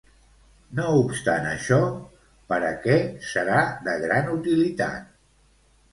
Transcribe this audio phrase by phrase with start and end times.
[0.79, 1.77] No obstant això,
[2.53, 2.97] per a què
[3.35, 5.17] serà de gran utilitat?